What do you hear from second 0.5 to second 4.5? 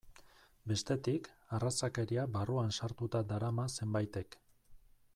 Bestetik, arrazakeria barruan sartuta darama zenbaitek.